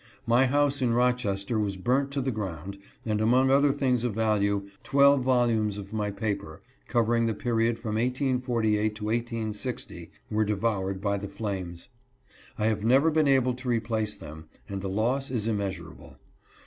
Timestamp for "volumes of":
5.21-5.93